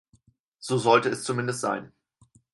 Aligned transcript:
So 0.57 0.79
sollte 0.79 1.09
es 1.09 1.23
zumindest 1.23 1.59
sein. 1.61 1.91